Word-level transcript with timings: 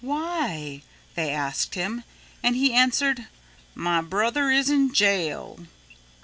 "Why?" 0.03 0.81
they 1.13 1.29
asked 1.29 1.75
him. 1.75 2.05
And 2.41 2.55
he 2.55 2.73
answered, 2.73 3.27
"My 3.75 4.01
brother 4.01 4.49
is 4.49 4.67
in 4.67 4.91
jail." 4.95 5.59